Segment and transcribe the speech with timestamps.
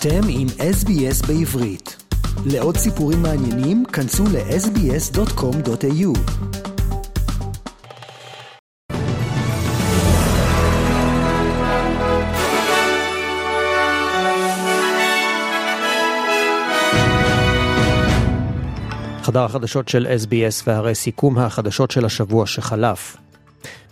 [0.00, 1.96] אתם עם SBS בעברית.
[2.46, 6.18] לעוד סיפורים מעניינים, כנסו ל-sbs.com.au.
[19.22, 23.16] חדר החדשות של SBS והרי סיכום החדשות של השבוע שחלף.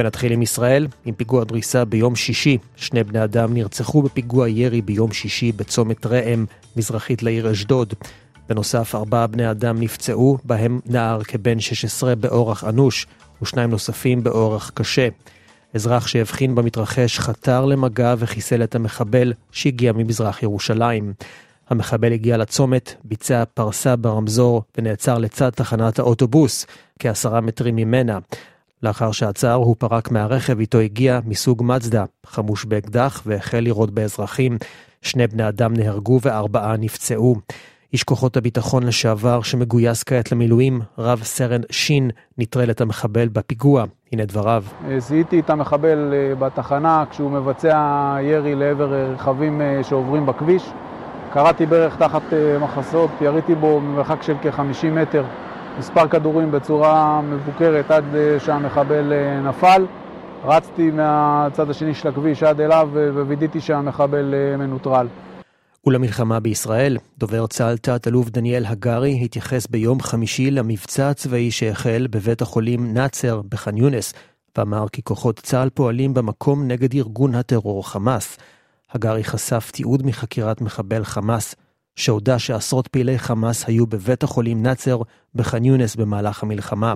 [0.00, 2.58] ונתחיל עם ישראל, עם פיגוע דריסה ביום שישי.
[2.76, 6.44] שני בני אדם נרצחו בפיגוע ירי ביום שישי בצומת ראם,
[6.76, 7.94] מזרחית לעיר אשדוד.
[8.48, 13.06] בנוסף, ארבעה בני אדם נפצעו, בהם נער כבן 16 באורח אנוש,
[13.42, 15.08] ושניים נוספים באורח קשה.
[15.74, 21.12] אזרח שהבחין במתרחש חתר למגע וחיסל את המחבל שהגיע ממזרח ירושלים.
[21.70, 26.66] המחבל הגיע לצומת, ביצע פרסה ברמזור ונעצר לצד תחנת האוטובוס,
[26.98, 28.18] כעשרה מטרים ממנה.
[28.82, 34.58] לאחר שעצר, הוא פרק מהרכב איתו הגיע מסוג מצדה, חמוש באקדח והחל לירות באזרחים.
[35.02, 37.36] שני בני אדם נהרגו וארבעה נפצעו.
[37.92, 43.84] איש כוחות הביטחון לשעבר שמגויס כעת למילואים, רב סרן שין, נטרל את המחבל בפיגוע.
[44.12, 44.64] הנה דבריו.
[44.98, 50.70] זיהיתי את המחבל אה, בתחנה כשהוא מבצע ירי לעבר אה, רכבים אה, שעוברים בכביש.
[51.32, 52.22] קראתי בערך תחת
[52.60, 55.24] מחסות, יריתי בו ממרחק של כ-50 מטר.
[55.78, 58.04] מספר כדורים בצורה מבוקרת עד
[58.38, 59.86] שהמחבל אה, נפל.
[60.44, 65.06] רצתי מהצד השני של הכביש עד אליו ווידאתי שהמחבל אה, מנוטרל.
[65.86, 72.94] ולמלחמה בישראל, דובר צה"ל תת-אלוף דניאל הגרי התייחס ביום חמישי למבצע הצבאי שהחל בבית החולים
[72.94, 74.14] נאצר בח'אן יונס,
[74.58, 78.38] ואמר כי כוחות צה"ל פועלים במקום נגד ארגון הטרור חמאס.
[78.92, 81.54] הגרי חשף תיעוד מחקירת מחבל חמאס
[81.96, 84.98] שהודה שעשרות פעילי חמאס היו בבית החולים נאצר
[85.34, 86.94] בח'אן יונס במהלך המלחמה.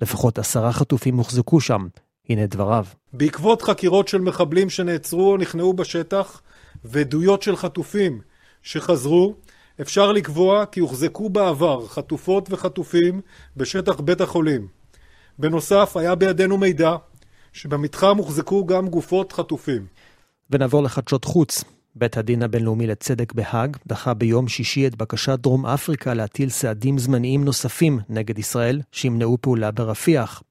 [0.00, 1.86] לפחות עשרה חטופים הוחזקו שם.
[2.28, 2.84] הנה דבריו.
[3.12, 6.42] בעקבות חקירות של מחבלים שנעצרו או נכנעו בשטח,
[6.84, 8.20] ועדויות של חטופים
[8.62, 9.34] שחזרו,
[9.80, 13.20] אפשר לקבוע כי הוחזקו בעבר חטופות וחטופים
[13.56, 14.68] בשטח בית החולים.
[15.38, 16.96] בנוסף, היה בידינו מידע
[17.52, 19.86] שבמתחם הוחזקו גם גופות חטופים.
[20.50, 21.64] ונעבור לחדשות חוץ.
[21.98, 27.44] בית הדין הבינלאומי לצדק בהאג דחה ביום שישי את בקשת דרום אפריקה להטיל סעדים זמניים
[27.44, 30.42] נוספים נגד ישראל שימנעו פעולה ברפיח.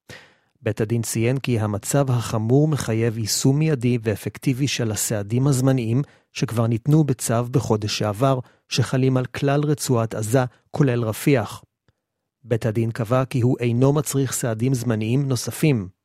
[0.62, 6.02] בית הדין ציין כי המצב החמור מחייב יישום מיידי ואפקטיבי של הסעדים הזמניים
[6.32, 11.62] שכבר ניתנו בצו בחודש שעבר, שחלים על כלל רצועת עזה, כולל רפיח.
[12.44, 15.95] בית הדין קבע כי הוא אינו מצריך סעדים זמניים נוספים.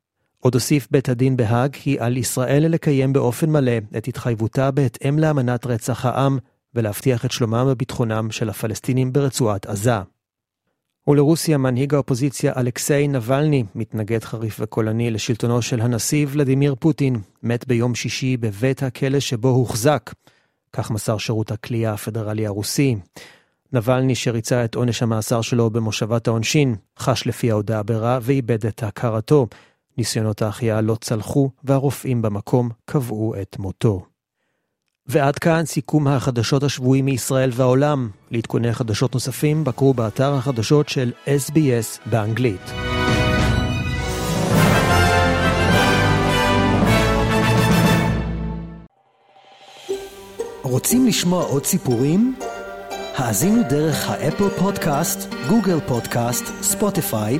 [0.44, 5.66] עוד הוסיף בית הדין בהאג כי על ישראל לקיים באופן מלא את התחייבותה בהתאם לאמנת
[5.66, 6.38] רצח העם
[6.75, 10.00] ולהבטיח את שלומם וביטחונם של הפלסטינים ברצועת עזה.
[11.07, 17.96] ולרוסיה מנהיג האופוזיציה אלכסיי נבלני, מתנגד חריף וקולני לשלטונו של הנשיא ולדימיר פוטין, מת ביום
[17.96, 20.12] שישי בבית הכלא שבו הוחזק.
[20.73, 22.96] כך מסר שירות הכלייה הפדרלי הרוסי.
[23.73, 29.47] נבלני, שריצה את עונש המאסר שלו במושבת העונשין, חש לפי ההודעה ברע ואיבד את הכרתו.
[30.01, 34.06] ניסיונות ההחייאה לא צלחו, והרופאים במקום קבעו את מותו.
[35.07, 38.09] ועד כאן סיכום החדשות השבועי מישראל והעולם.
[38.31, 42.61] לעדכוני חדשות נוספים, בקרו באתר החדשות של SBS באנגלית.
[50.61, 52.35] רוצים לשמוע עוד סיפורים?
[53.16, 57.40] האזינו דרך האפל פודקאסט, גוגל פודקאסט, ספוטיפיי,